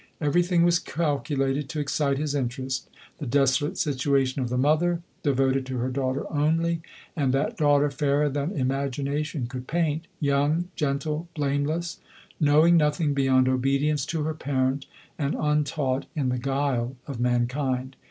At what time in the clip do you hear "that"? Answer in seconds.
7.35-7.55